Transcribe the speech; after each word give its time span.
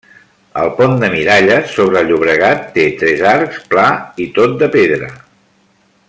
El 0.61 0.69
pont 0.79 0.95
de 1.03 1.09
Miralles, 1.15 1.75
sobre 1.75 2.01
el 2.01 2.09
Llobregat, 2.11 2.65
té 2.77 2.87
tres 3.03 3.21
arcs, 3.35 3.61
pla 3.75 3.87
i 4.27 4.31
tot 4.39 4.61
de 4.63 4.71
pedra. 4.79 5.13